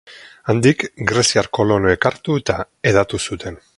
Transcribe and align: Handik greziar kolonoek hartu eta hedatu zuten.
Handik 0.53 0.85
greziar 1.11 1.49
kolonoek 1.57 2.07
hartu 2.11 2.39
eta 2.43 2.57
hedatu 2.93 3.21
zuten. 3.29 3.63